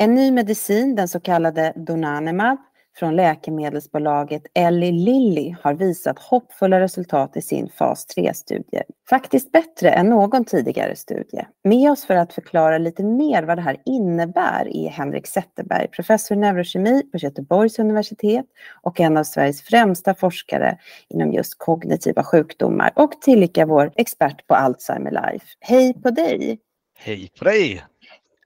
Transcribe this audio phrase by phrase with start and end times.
[0.00, 2.58] En ny medicin, den så kallade Donanemab,
[2.96, 8.82] från läkemedelsbolaget Eli Lilly har visat hoppfulla resultat i sin fas 3-studie.
[9.10, 11.46] Faktiskt bättre än någon tidigare studie.
[11.64, 16.36] Med oss för att förklara lite mer vad det här innebär är Henrik Zetterberg, professor
[16.36, 18.46] i neurokemi på Göteborgs universitet
[18.82, 20.78] och en av Sveriges främsta forskare
[21.08, 25.46] inom just kognitiva sjukdomar och tillika vår expert på Alzheimer Life.
[25.60, 26.58] Hej på dig!
[26.98, 27.84] Hej på dig!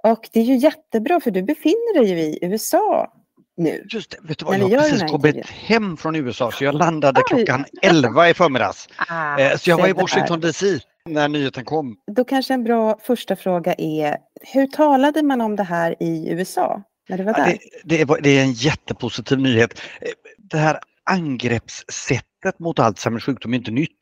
[0.03, 3.13] Och det är ju jättebra för du befinner dig ju i USA
[3.57, 3.87] nu.
[3.93, 7.21] Just det, vet du vad, jag har precis kommit hem från USA så jag landade
[7.21, 7.25] Oj.
[7.29, 8.89] klockan 11 i förmiddags.
[9.09, 11.97] Ah, eh, så jag var i Washington DC när nyheten kom.
[12.17, 14.17] Då kanske en bra första fråga är,
[14.53, 16.83] hur talade man om det här i USA?
[17.09, 17.47] När du var där?
[17.49, 19.81] Ja, det, det, är, det är en jättepositiv nyhet.
[20.01, 23.99] Eh, det här angreppssättet mot Alzheimers sjukdom är inte nytt.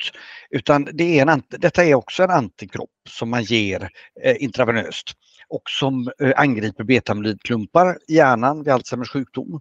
[0.50, 3.90] Utan det är en, detta är också en antikropp som man ger
[4.24, 5.12] eh, intravenöst
[5.50, 9.60] och som eh, angriper betamylidklumpar i hjärnan vid Alzheimers sjukdom.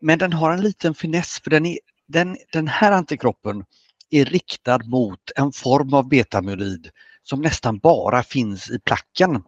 [0.00, 1.78] Men den har en liten finess för den, är,
[2.08, 3.64] den, den här antikroppen
[4.10, 6.90] är riktad mot en form av betamylid
[7.22, 9.42] som nästan bara finns i placken.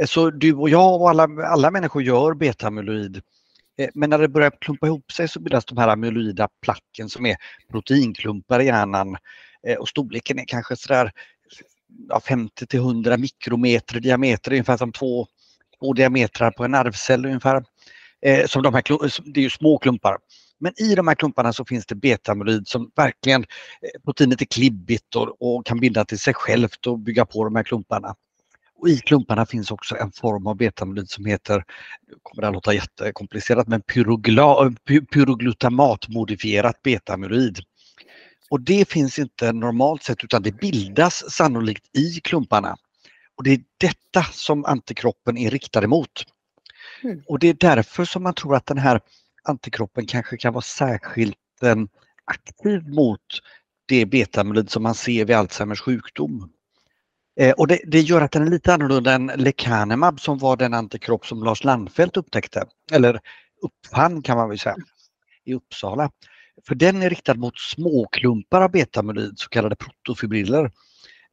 [0.00, 3.22] Eh, så du och jag och alla, alla människor gör betamyloid
[3.78, 7.26] eh, men när det börjar klumpa ihop sig så bildas de här amyloida placken som
[7.26, 7.36] är
[7.70, 9.16] proteinklumpar i hjärnan
[9.78, 11.12] och storleken är kanske sådär
[12.08, 15.26] ja, 50 till 100 mikrometer i diameter, ungefär som två,
[15.80, 17.64] två diametrar på en nervcell ungefär.
[18.22, 18.82] Eh, som de här,
[19.34, 20.16] det är ju små klumpar.
[20.58, 25.16] Men i de här klumparna så finns det betamyloid som verkligen, eh, proteinet är klibbigt
[25.16, 28.14] och, och, kan binda till sig självt och bygga på de här klumparna.
[28.76, 31.64] Och I klumparna finns också en form av betamyloid som heter,
[32.08, 37.58] nu kommer det att låta jättekomplicerat, men eh, pyroglutamatmodifierat betamyloid.
[38.50, 42.76] Och det finns inte normalt sett utan det bildas sannolikt i klumparna.
[43.36, 46.24] Och det är detta som antikroppen är riktad emot.
[47.02, 47.22] Mm.
[47.26, 49.00] Och det är därför som man tror att den här
[49.42, 51.76] antikroppen kanske kan vara särskilt eh,
[52.24, 53.20] aktiv mot
[53.86, 56.50] det betamyloid som man ser vid Alzheimers sjukdom.
[57.40, 60.74] Eh, och det, det, gör att den är lite annorlunda än lecanemab som var den
[60.74, 63.20] antikropp som Lars Landfelt upptäckte, eller
[63.62, 64.76] uppfann kan man väl säga,
[65.44, 66.10] i Uppsala.
[66.68, 70.72] För den är riktad mot småklumpar av betamyloid, så kallade protofibriller.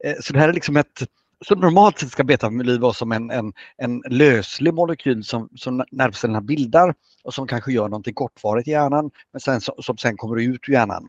[0.04, 1.02] Eh, så det här är liksom ett
[1.46, 6.40] så normalt sett ska betamyloid vara som en, en, en löslig molekyl som, som nervcellerna
[6.40, 6.94] bildar
[7.24, 10.72] och som kanske gör någonting kortvarigt i hjärnan men sen, som sen kommer ut ur
[10.72, 11.08] hjärnan.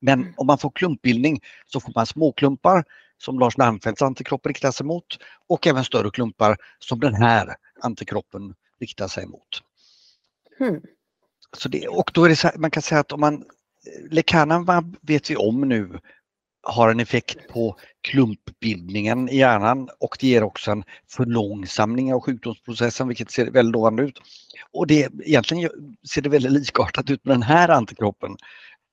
[0.00, 0.34] Men mm.
[0.36, 2.84] om man får klumpbildning så får man småklumpar
[3.18, 8.54] som Lars Namfelts antikropp riktar sig mot och även större klumpar som den här antikroppen
[8.80, 9.62] riktar sig mot.
[10.60, 10.80] Mm.
[11.56, 13.44] Så det, och då är det så här, man kan säga att om man
[14.10, 15.98] Lecanemab vet vi om nu
[16.62, 23.08] har en effekt på klumpbildningen i hjärnan och det ger också en förlångsamning av sjukdomsprocessen
[23.08, 24.20] vilket ser väldigt lovande ut.
[24.72, 25.70] Och det, egentligen
[26.12, 28.36] ser det väldigt likartat ut med den här antikroppen.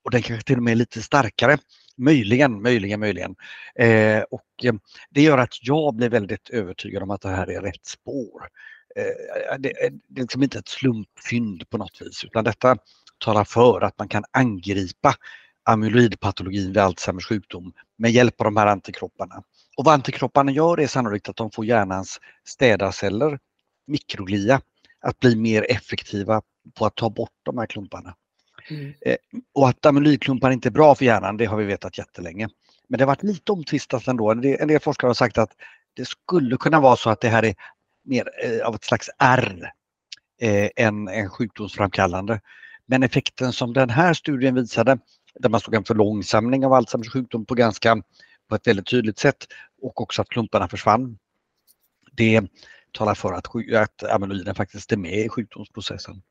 [0.04, 1.58] Och den kanske till och med är lite starkare.
[1.96, 3.36] Möjligen, möjligen, möjligen.
[3.74, 4.74] Eh, och eh,
[5.10, 8.48] det gör att jag blir väldigt övertygad om att det här är rätt spår.
[8.96, 12.76] Eh, det, är liksom inte ett slumpfynd på något vis utan detta
[13.18, 15.14] talar för att man kan angripa
[15.64, 19.42] amyloidpatologin vid Alzheimers sjukdom med hjälp av de här antikropparna.
[19.76, 23.38] Och vad antikropparna gör är sannolikt att de får hjärnans städarceller,
[23.86, 24.60] mikroglia,
[25.00, 26.42] att bli mer effektiva
[26.74, 28.14] på att ta bort de här klumparna.
[28.70, 28.94] Mm.
[29.00, 29.16] Eh,
[29.54, 32.48] och att amyloidklumpar inte är bra för hjärnan, det har vi vetat jättelänge.
[32.88, 34.30] Men det har varit lite omtvistat ändå.
[34.30, 35.52] En del forskare har sagt att
[35.94, 37.54] det skulle kunna vara så att det här är
[38.08, 39.72] mer eh, av ett slags R
[40.40, 42.40] eh, än en sjukdomsframkallande.
[42.86, 44.98] Men effekten som den här studien visade,
[45.34, 48.02] där man såg en förlångsamling av Alzheimers sjukdom på ganska
[48.48, 49.46] på ett väldigt tydligt sätt
[49.82, 51.18] och också att klumparna försvann.
[52.12, 52.42] Det
[52.92, 56.22] talar för att, att amyloiden faktiskt är med i sjukdomsprocessen.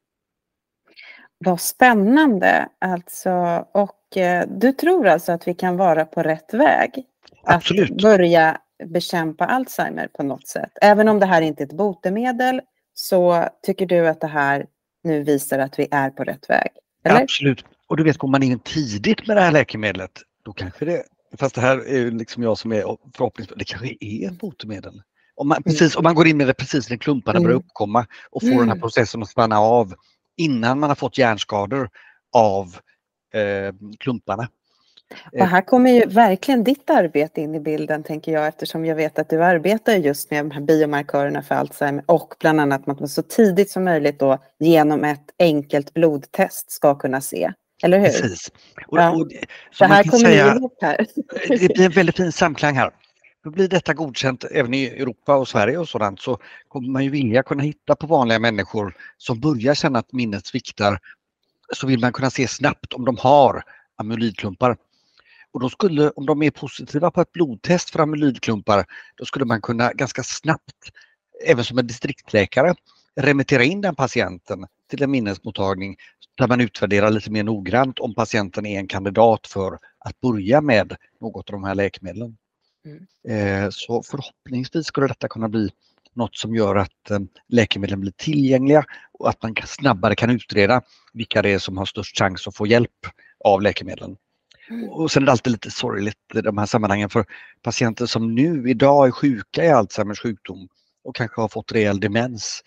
[1.37, 3.31] Vad spännande alltså
[3.71, 7.05] och eh, du tror alltså att vi kan vara på rätt väg?
[7.43, 7.91] Absolut.
[7.91, 10.71] Att börja bekämpa Alzheimer på något sätt.
[10.81, 12.61] Även om det här inte är ett botemedel
[12.93, 14.65] så tycker du att det här
[15.03, 16.69] nu visar att vi är på rätt väg?
[17.03, 17.21] Eller?
[17.21, 17.65] Absolut.
[17.87, 20.11] Och du vet, går man in tidigt med det här läkemedlet
[20.43, 21.03] då kanske det,
[21.39, 22.83] fast det här är liksom jag som är
[23.15, 25.01] förhoppningsfull, det kanske är ett botemedel.
[25.35, 27.65] Om man, precis, om man går in med det precis när klumparna börjar mm.
[27.65, 28.59] uppkomma och får mm.
[28.59, 28.81] den här mm.
[28.81, 29.93] processen att stanna av
[30.37, 31.89] innan man har fått hjärnskador
[32.35, 32.77] av
[33.33, 34.49] eh, klumparna.
[35.31, 39.19] Och här kommer ju verkligen ditt arbete in i bilden tänker jag eftersom jag vet
[39.19, 43.07] att du arbetar just med de här biomarkörerna för Alzheimer och bland annat att man
[43.07, 47.53] så tidigt som möjligt då genom ett enkelt blodtest ska kunna se.
[47.83, 48.07] Eller hur?
[48.07, 48.51] Precis.
[48.87, 49.11] Och, ja.
[49.11, 49.27] och,
[49.79, 51.05] det här kommer säga, ihop här.
[51.47, 52.91] Det blir en väldigt fin samklang här.
[53.43, 56.37] För blir detta godkänt även i Europa och Sverige och sådant så
[56.67, 60.99] kommer man ju vilja kunna hitta på vanliga människor som börjar känna att minnet sviktar.
[61.73, 63.63] Så vill man kunna se snabbt om de har
[63.95, 64.77] amylidklumpar.
[65.53, 68.85] Och då skulle, om de är positiva på ett blodtest för amylidklumpar,
[69.15, 70.91] då skulle man kunna ganska snabbt,
[71.45, 72.75] även som en distriktsläkare,
[73.15, 75.97] remittera in den patienten till en minnesmottagning
[76.37, 80.95] där man utvärderar lite mer noggrant om patienten är en kandidat för att börja med
[81.21, 82.37] något av de här läkemedlen.
[82.85, 83.63] Mm.
[83.63, 85.69] Eh, så förhoppningsvis skulle detta kunna bli
[86.13, 90.81] något som gör att eh, läkemedlen blir tillgängliga och att man snabbare kan utreda
[91.13, 93.05] vilka det är som har störst chans att få hjälp
[93.45, 94.17] av läkemedlen.
[94.89, 97.25] Och sen är det alltid lite sorgligt i de här sammanhangen för
[97.61, 100.67] patienter som nu idag är sjuka i Alzheimers sjukdom
[101.03, 102.63] och kanske har fått rejäl demens.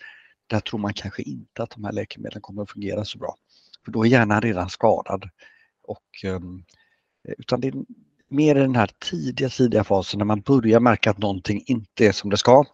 [0.47, 3.35] Där tror man kanske inte att de här läkemedlen kommer att fungera så bra.
[3.85, 5.29] För då är hjärnan redan skadad.
[5.83, 6.63] Och, ehm,
[7.37, 7.73] utan det är
[8.29, 12.11] mer i den här tidiga, tidiga fasen när man börjar märka att någonting inte är
[12.11, 12.65] som det ska.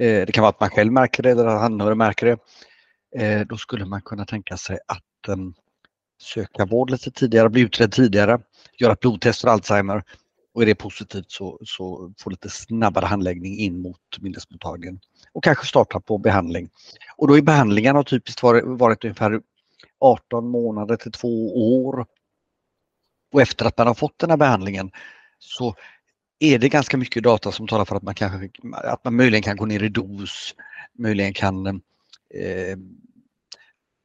[0.00, 2.38] Eh, det kan vara att man själv märker det eller att anhöriga märker det.
[3.22, 5.54] Eh, då skulle man kunna tänka sig att ehm,
[6.22, 8.40] söka vård lite tidigare, bli utredd tidigare,
[8.78, 10.02] göra ett blodtest för Alzheimer
[10.54, 15.00] och är det positivt så, så få lite snabbare handläggning in mot minnesmottagningen
[15.32, 16.70] och kanske starta på behandling.
[17.16, 19.40] Och då är behandlingarna typiskt varit, varit ungefär
[20.00, 22.06] 18 månader till två år.
[23.32, 24.90] Och efter att man har fått den här behandlingen
[25.38, 25.74] så
[26.38, 29.56] är det ganska mycket data som talar för att man, kanske, att man möjligen kan
[29.56, 30.54] gå ner i dos,
[30.98, 31.66] möjligen kan
[32.34, 32.76] eh,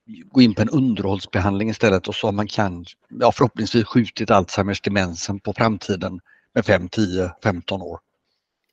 [0.07, 5.39] gå in på en underhållsbehandling istället och så man kan ja, förhoppningsvis skjutit Alzheimers demensen
[5.39, 6.19] på framtiden
[6.53, 7.99] med 5, 10, 15 år.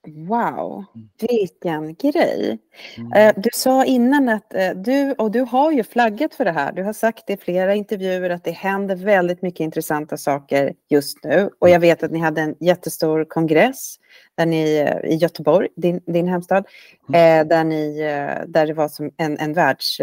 [0.06, 1.08] Wow, mm.
[1.20, 2.58] vilken grej.
[2.96, 3.12] Mm.
[3.12, 6.72] Eh, du sa innan att eh, du, och du har ju flaggat för det här,
[6.72, 11.50] du har sagt i flera intervjuer att det händer väldigt mycket intressanta saker just nu.
[11.58, 13.96] Och jag vet att ni hade en jättestor kongress
[14.36, 16.66] där ni, eh, i Göteborg, din, din hemstad,
[17.08, 17.48] mm.
[17.48, 17.98] där, ni,
[18.46, 20.00] där det var som en, en världs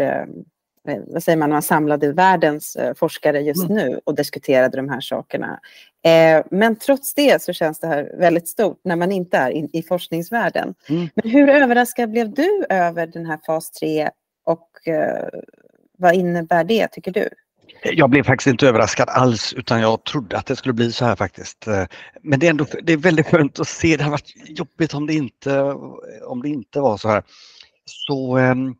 [0.84, 3.76] vad säger man, man samlade världens eh, forskare just mm.
[3.76, 5.60] nu och diskuterade de här sakerna.
[6.04, 9.82] Eh, men trots det så känns det här väldigt stort när man inte är i
[9.82, 10.74] forskningsvärlden.
[10.88, 11.08] Mm.
[11.14, 14.10] Men hur överraskad blev du över den här fas 3
[14.44, 14.68] och
[15.98, 17.28] vad innebär det tycker du?
[17.82, 21.16] Jag blev faktiskt inte överraskad alls utan jag trodde att det skulle bli så här
[21.16, 21.66] faktiskt.
[22.22, 23.96] Men det är ändå det är väldigt skönt att se.
[23.96, 25.60] Det hade varit jobbigt om det inte,
[26.26, 27.22] om det inte var så här.
[27.84, 28.74] Så ehm,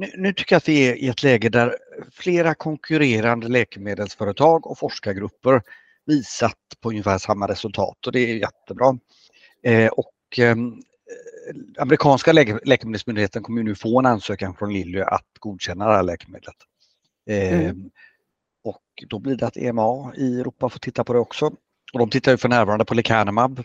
[0.00, 1.76] nu, nu, tycker jag att vi är i ett läge där
[2.12, 5.62] flera konkurrerande läkemedelsföretag och forskargrupper
[6.06, 8.98] visat på ungefär samma resultat och det är jättebra.
[9.62, 10.56] Eh, och eh,
[11.78, 16.56] amerikanska läke läkemedelsmyndigheten kommer nu få en ansökan från Lilly att godkänna det här läkemedlet.
[17.30, 17.90] Eh, mm.
[18.64, 21.46] Och då blir det att EMA i Europa får titta på det också.
[21.92, 23.64] Och de tittar ju för närvarande på lecanemab.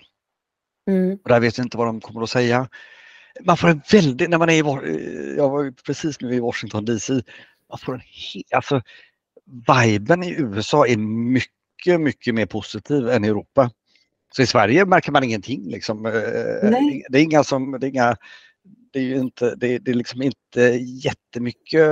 [0.87, 1.19] Mm.
[1.23, 2.67] Och där vet jag inte vad de kommer att säga
[3.43, 7.13] man får en väldigt, när man är i, jag var precis nu i Washington DC,
[7.69, 8.01] man får en
[8.55, 8.81] alltså
[9.67, 13.71] viben i USA är mycket, mycket mer positiv än i Europa.
[14.35, 16.05] Så i Sverige märker man ingenting liksom.
[16.05, 16.11] Eh,
[16.69, 17.05] Nej.
[17.09, 18.17] Det är inga som, det är inga,
[18.93, 20.61] det är ju inte, det är, det är liksom inte
[21.03, 21.89] jättemycket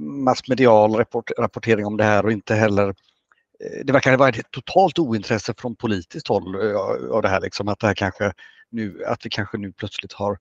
[0.00, 4.98] massmedial rapport, rapportering om det här och inte heller eh, det verkar vara ett totalt
[4.98, 6.76] ointresse från politiskt håll eh,
[7.10, 8.32] av det här liksom att det här kanske
[8.70, 10.38] nu, att vi kanske nu plötsligt har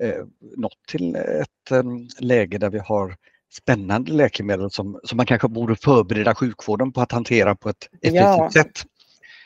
[0.00, 0.24] eh,
[0.56, 1.82] nått till ett eh,
[2.18, 3.16] läge där vi har
[3.52, 8.14] spännande läkemedel som, som man kanske borde förbereda sjukvården på att hantera på ett effektivt
[8.14, 8.50] ja.
[8.52, 8.82] sätt.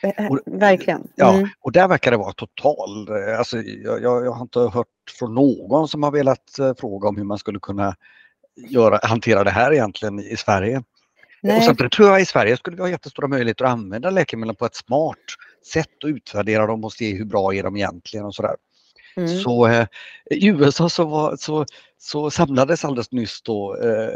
[0.03, 0.99] Eh, och, Verkligen.
[0.99, 1.11] Mm.
[1.15, 4.87] Ja, och där verkar det vara total, eh, alltså, jag, jag, har inte hört
[5.19, 7.95] från någon som har velat fråga om hur man skulle kunna
[8.55, 10.83] göra, hantera det här egentligen i, i Sverige.
[11.41, 11.57] Nej.
[11.57, 14.65] Och samtidigt tror jag i Sverige skulle vi ha jättestora möjligheter att använda läkemedlen på
[14.65, 15.17] ett smart
[15.73, 18.55] sätt och utvärdera dem och se hur bra är de egentligen och sådär.
[19.15, 19.39] Mm.
[19.39, 19.87] Så eh,
[20.31, 21.65] i USA så, var, så,
[21.97, 24.09] så samlades alldeles nyss då eh,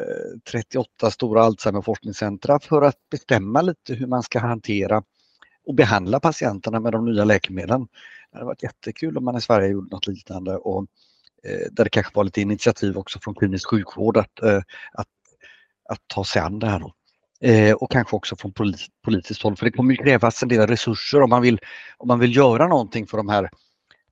[0.51, 5.03] 38 stora Alzheimer forskningscentra för att bestämma lite hur man ska hantera
[5.65, 7.88] och behandla patienterna med de nya läkemedlen.
[8.32, 10.86] Det hade varit jättekul om man i Sverige gjorde något liknande och
[11.44, 15.08] eh, där det kanske var lite initiativ också från klinisk sjukvård att, eh, att,
[15.89, 16.79] att ta sig an det här.
[16.79, 16.94] Då.
[17.41, 20.68] Eh, och kanske också från polit, politiskt håll för det kommer ju krävas en del
[20.68, 21.60] resurser om man vill,
[21.98, 23.50] om man vill göra någonting för de här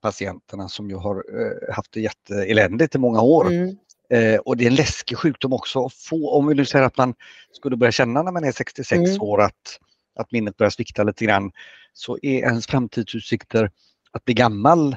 [0.02, 3.48] patienterna som ju har eh, haft det jätteeländigt i många år.
[3.48, 3.78] Mm.
[4.10, 6.98] Eh, och det är en läskig sjukdom också att få, om vi nu säger att
[6.98, 7.14] man
[7.52, 9.22] skulle börja känna när man är 66 mm.
[9.22, 9.80] år att,
[10.20, 11.52] att minnet börjar svikta lite grann,
[11.94, 13.72] så är ens framtidsutsikter
[14.12, 14.96] att bli gammal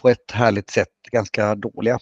[0.00, 1.98] på ett härligt sätt ganska dåliga.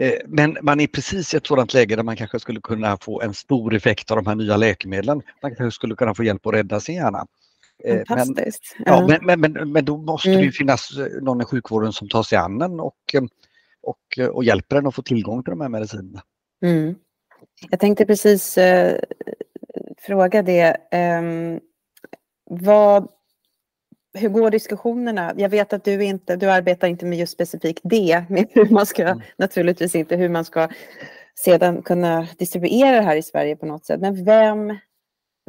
[0.00, 3.20] Eh, men man är precis i ett sådant läge där man kanske skulle kunna få
[3.20, 5.22] en stor effekt av de här nya läkemedlen.
[5.42, 7.26] Man kanske skulle kunna få hjälp att rädda sin hjärna.
[7.84, 8.76] Eh, Fantastiskt.
[8.78, 10.40] Men, ja, men, men, men, men då måste mm.
[10.40, 13.14] det ju finnas någon i sjukvården som tar sig an en och,
[13.82, 16.22] och, och hjälper en att få tillgång till de här medicinerna.
[16.62, 16.94] Mm.
[17.70, 19.00] Jag tänkte precis eh,
[19.98, 20.76] fråga det.
[20.90, 21.22] Eh,
[22.50, 23.08] vad,
[24.14, 25.34] hur går diskussionerna?
[25.36, 28.86] Jag vet att du inte, du arbetar inte med just specifikt det, med hur man
[28.86, 29.20] ska, mm.
[29.36, 30.68] naturligtvis inte hur man ska
[31.44, 34.00] sedan kunna distribuera det här i Sverige på något sätt.
[34.00, 34.78] Men vem,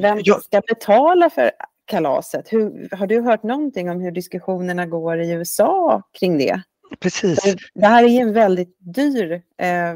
[0.01, 1.51] vem ska betala för
[1.89, 2.53] kalaset?
[2.53, 6.61] Hur, har du hört någonting om hur diskussionerna går i USA kring det?
[6.99, 7.55] Precis.
[7.73, 9.95] det här är ju en väldigt dyr eh,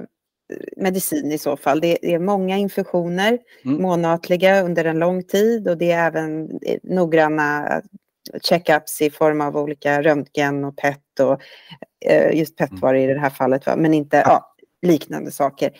[0.77, 1.81] medicin i så fall.
[1.81, 3.81] Det är många infektioner, mm.
[3.81, 7.81] månatliga under en lång tid och det är även eh, noggranna
[8.41, 11.41] checkups i form av olika röntgen och PET och
[12.05, 12.81] eh, just PET mm.
[12.81, 13.75] var det i det här fallet, va?
[13.75, 15.71] men inte ja, liknande saker.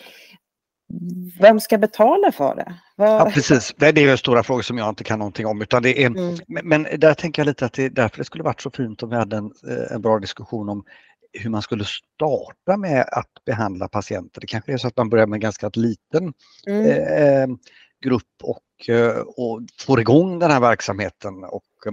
[1.40, 2.74] Vem ska betala för det?
[2.96, 3.08] Vad...
[3.08, 5.62] Ja, precis, det är ju stora frågor som jag inte kan någonting om.
[5.62, 6.36] Utan det är, mm.
[6.46, 9.10] Men där tänker jag lite att det är därför det skulle varit så fint om
[9.10, 10.84] vi hade en, eh, en bra diskussion om
[11.32, 14.40] hur man skulle starta med att behandla patienter.
[14.40, 16.32] Det kanske är så att man börjar med en ganska liten
[16.66, 16.86] mm.
[16.86, 17.56] eh,
[18.04, 21.44] grupp och, eh, och får igång den här verksamheten.
[21.44, 21.92] Och, eh,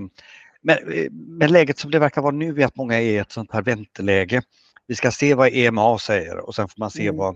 [0.62, 0.77] men,
[1.12, 3.62] men läget som det verkar vara nu är att många är i ett sånt här
[3.62, 4.41] vänteläge.
[4.88, 7.17] Vi ska se vad EMA säger och sen får man se mm.
[7.17, 7.36] vad,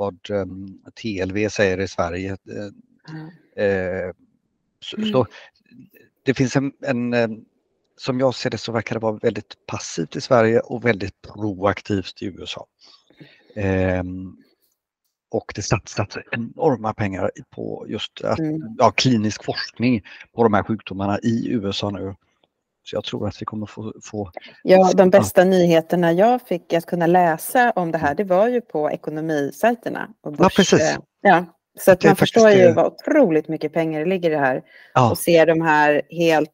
[0.00, 2.36] vad um, TLV säger i Sverige.
[3.08, 4.12] Mm.
[4.80, 5.26] Så, så, mm.
[6.22, 7.44] det finns en, en
[7.96, 12.22] som jag ser det så verkar det vara väldigt passivt i Sverige och väldigt proaktivt
[12.22, 12.66] i USA.
[13.54, 14.36] Ehm,
[15.30, 18.76] och det satsas enorma pengar på just att, mm.
[18.78, 20.02] ja, klinisk forskning
[20.32, 22.14] på de här sjukdomarna i USA nu.
[22.82, 23.92] Så jag tror att vi kommer få...
[24.02, 24.30] få
[24.62, 28.60] ja, de bästa nyheterna jag fick att kunna läsa om det här, det var ju
[28.60, 30.08] på ekonomisajterna.
[30.22, 30.98] Och börs, ja, precis.
[31.20, 31.44] Ja,
[31.78, 34.62] så att man förstår ju vad otroligt mycket pengar det ligger i det här.
[34.94, 35.10] Ja.
[35.10, 36.50] Och ser de här helt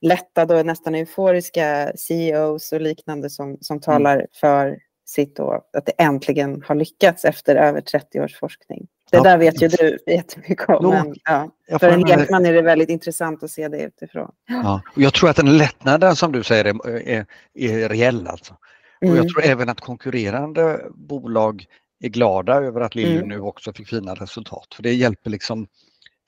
[0.00, 3.82] lättade och nästan euforiska CEOs och liknande som, som mm.
[3.82, 4.26] talar mm.
[4.40, 8.86] för sitt då, att det äntligen har lyckats efter över 30 års forskning.
[9.10, 9.22] Det ja.
[9.22, 10.90] där vet ju du jättemycket om.
[10.90, 14.30] Men, ja, för en lekman är det väldigt intressant att se det utifrån.
[14.46, 18.26] Ja, och jag tror att den lättnaden som du säger är, är, är reell.
[18.26, 18.54] Alltså.
[19.00, 19.16] Och mm.
[19.16, 21.64] Jag tror även att konkurrerande bolag
[22.00, 23.28] är glada över att Lilly mm.
[23.28, 24.74] nu också fick fina resultat.
[24.74, 25.66] För det hjälper liksom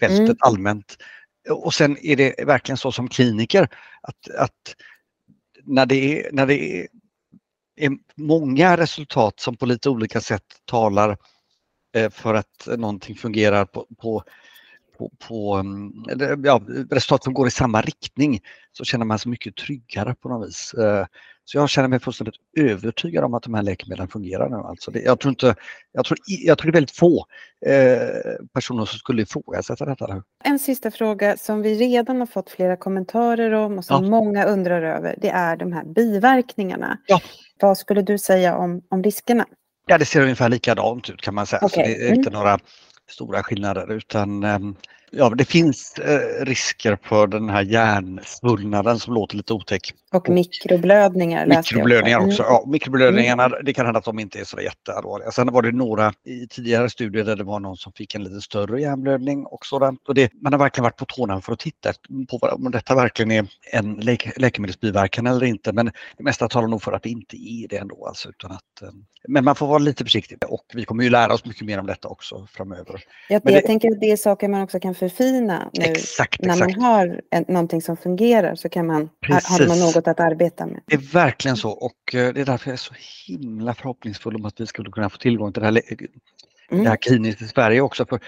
[0.00, 0.37] fältet mm.
[0.40, 0.96] allmänt
[1.50, 3.68] och sen är det verkligen så som kliniker
[4.00, 4.76] att, att
[5.64, 6.87] när det, är, när det är,
[7.84, 11.16] är många resultat som på lite olika sätt talar
[11.96, 14.22] eh, för att någonting fungerar på, på,
[14.99, 15.92] på, på mm,
[16.44, 16.60] ja,
[16.90, 18.40] resultat som går i samma riktning
[18.72, 20.75] så känner man sig mycket tryggare på något vis.
[20.75, 21.06] Eh,
[21.50, 24.57] så jag känner mig fullständigt övertygad om att de här läkemedlen fungerar nu.
[24.57, 25.54] Alltså det, jag, tror inte,
[25.92, 27.26] jag, tror, jag tror det är väldigt få
[27.66, 27.99] eh,
[28.54, 30.23] personer som skulle ifrågasätta detta.
[30.45, 34.11] En sista fråga som vi redan har fått flera kommentarer om och som ja.
[34.11, 36.99] många undrar över, det är de här biverkningarna.
[37.07, 37.21] Ja.
[37.61, 39.47] Vad skulle du säga om, om riskerna?
[39.87, 41.64] Ja, det ser ungefär likadant ut kan man säga.
[41.64, 41.85] Okay.
[41.85, 42.38] Så det är inte mm.
[42.38, 42.59] några
[43.11, 44.75] stora skillnader utan ehm,
[45.11, 49.95] ja, det finns eh, risker för den här hjärnsvullnaden som låter lite otäck.
[50.12, 51.47] Och mikroblödningar.
[51.47, 52.29] Mikroblödningar också.
[52.29, 52.43] också.
[52.43, 52.52] Mm.
[52.52, 53.59] Ja, mikroblödningarna, mm.
[53.64, 55.31] det kan hända att de inte är så jätteallvarliga.
[55.31, 58.40] Sen var det några i tidigare studier där det var någon som fick en lite
[58.40, 60.09] större hjärnblödning och sådant.
[60.09, 61.93] Och det, man har verkligen varit på tårna för att titta
[62.31, 65.73] på om detta verkligen är en läk läkemedelsbiverkan eller inte.
[65.73, 65.87] Men
[66.17, 68.07] det mesta talar nog för att det inte är det ändå.
[68.07, 68.88] Alltså, utan att, eh,
[69.29, 71.87] men man får vara lite försiktig och vi kommer ju lära oss mycket mer om
[71.87, 73.05] detta också framöver.
[73.29, 75.85] Jag, jag det, tänker att det är saker man också kan förfina nu.
[75.85, 76.76] Exakt, när exakt.
[76.76, 80.80] man har en, någonting som fungerar så kan man, har man något att arbeta med.
[80.87, 82.95] Det är verkligen så och eh, det är därför jag är så
[83.26, 85.83] himla förhoppningsfull om att vi skulle kunna få tillgång till det här
[86.71, 86.85] mm.
[86.85, 88.07] det här kliniskt i Sverige också.
[88.07, 88.21] För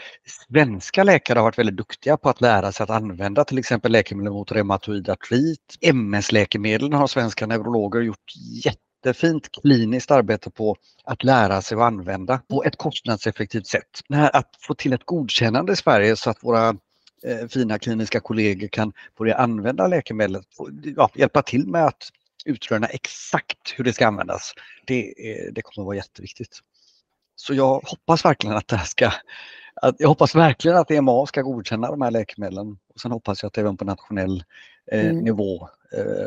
[0.49, 4.33] svenska läkare har varit väldigt duktiga på att lära sig att använda till exempel läkemedel
[4.33, 5.77] mot reumatoid artrit.
[5.81, 8.33] MS-läkemedel har svenska neurologer gjort
[9.07, 14.01] jättefint kliniskt arbete på att lära sig att använda på ett kostnadseffektivt sätt.
[14.33, 16.69] Att få till ett godkännande i Sverige så att våra
[17.23, 20.47] eh, fina kliniska kollegor kan börja använda läkemedlet,
[20.97, 22.09] ja, hjälpa till med att
[22.45, 24.55] utröna exakt hur det ska användas.
[24.87, 25.15] Det,
[25.53, 26.59] det kommer att vara jätteviktigt.
[27.37, 29.13] Så jag hoppas verkligen att det här ska
[29.75, 32.79] att, jag hoppas verkligen att EMA ska godkänna de här läkemedlen.
[32.95, 34.45] Och sen hoppas jag att även på nationell
[34.93, 35.19] eh, mm.
[35.19, 35.69] nivå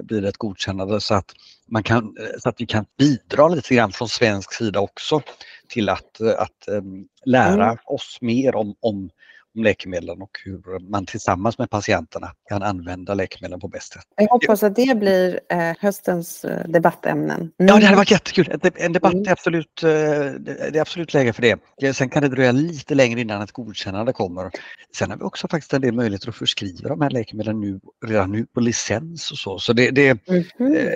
[0.03, 1.31] blir det ett godkännande så att,
[1.67, 5.21] man kan, eh, så att vi kan bidra lite grann från svensk sida också
[5.67, 6.83] till att, eh, att
[7.25, 7.77] lära mm.
[7.85, 9.09] oss mer om, om,
[9.55, 14.03] om läkemedlen och hur man tillsammans med patienterna kan använda läkemedlen på bäst sätt.
[14.15, 17.39] Jag hoppas att det blir eh, höstens eh, debattämnen.
[17.39, 17.51] Mm.
[17.57, 18.59] Ja, det hade varit jättekul.
[18.75, 21.93] En debatt är absolut, eh, det är absolut läge för det.
[21.93, 24.51] Sen kan det dröja lite längre innan ett godkännande kommer.
[24.95, 28.31] Sen har vi också faktiskt en del möjligheter att förskriva de här läkemedlen nu, redan
[28.31, 29.59] nu på licens och så.
[29.59, 30.43] Så det, det, mm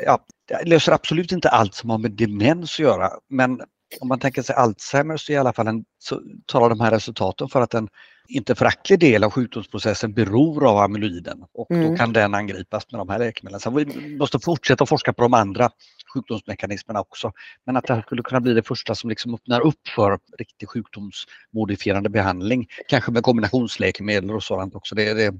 [0.06, 3.10] ja, det löser absolut inte allt som har med demens att göra.
[3.30, 3.62] Men
[4.02, 7.50] om man tänker sig Alzheimer så i alla fall en, så talar de här resultaten
[7.50, 7.88] för att en
[8.30, 11.90] inte föraktlig del av sjukdomsprocessen beror av amyloiden och mm.
[11.90, 13.60] då kan den angripas med de här läkemedlen.
[13.60, 15.70] Så vi måste fortsätta forska på de andra
[16.14, 17.32] sjukdomsmekanismerna också.
[17.66, 20.70] Men att det här skulle kunna bli det första som liksom öppnar upp för riktig
[20.70, 24.96] sjukdomsmodifierande behandling, kanske med kombinationsläkemedel och sådant också.
[24.96, 25.34] Det, det,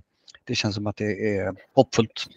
[0.44, 2.28] det känns som att det är hoppfullt.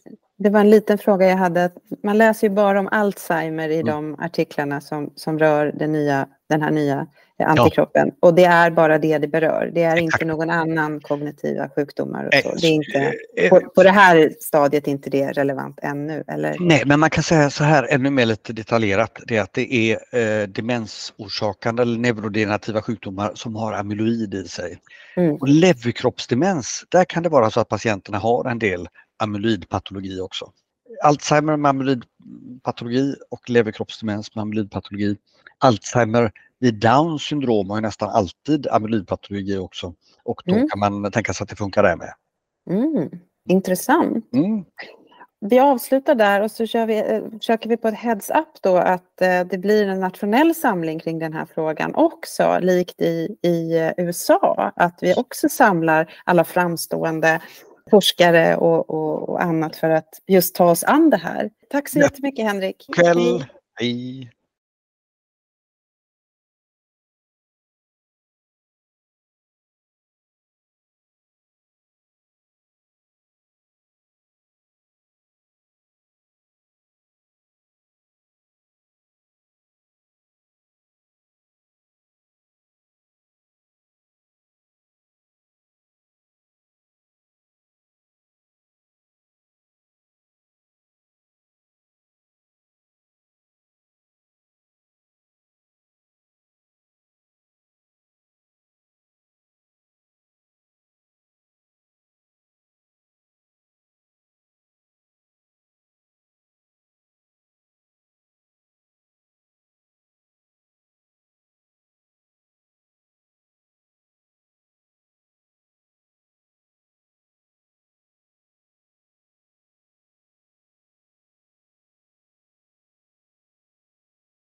[0.43, 1.71] Det var en liten fråga jag hade.
[2.03, 3.87] Man läser ju bara om Alzheimer i mm.
[3.87, 7.07] de artiklarna som, som rör den, nya, den här nya
[7.45, 8.09] antikroppen.
[8.09, 8.29] Ja.
[8.29, 9.71] Och det är bara det det berör.
[9.75, 10.23] Det är Exakt.
[10.23, 12.25] inte någon annan kognitiva sjukdomar.
[12.25, 12.55] Och så.
[12.61, 12.99] Det är inte,
[13.37, 16.25] eh, eh, på, på det här stadiet är inte det relevant ännu.
[16.29, 16.57] Eller?
[16.61, 19.19] Nej, men man kan säga så här ännu mer lite detaljerat.
[19.27, 24.79] Det är att det är eh, demensorsakande eller neurodegenerativa sjukdomar som har amyloid i sig.
[25.17, 25.35] Mm.
[25.35, 28.89] Och leverkroppsdemens, där kan det vara så att patienterna har en del
[29.23, 30.53] amyloidpatologi också.
[31.05, 35.17] Alzheimer med amyloidpatologi och leverkroppsdemens med amyloidpatologi.
[35.59, 40.69] Alzheimer vid Downs syndrom har nästan alltid amyloidpatologi också och då mm.
[40.69, 42.15] kan man tänka sig att det funkar där med.
[42.71, 43.11] Mm.
[43.49, 44.33] Intressant.
[44.35, 44.65] Mm.
[45.45, 49.21] Vi avslutar där och så kör vi, eh, försöker vi på ett heads-up då att
[49.21, 53.93] eh, det blir en nationell samling kring den här frågan också, likt i, i eh,
[53.97, 54.73] USA.
[54.77, 57.41] Att vi också samlar alla framstående
[57.91, 61.51] forskare och, och, och annat för att just ta oss an det här.
[61.71, 62.87] Tack så jättemycket Henrik.
[62.97, 63.45] Kväll.
[63.75, 64.31] Hej.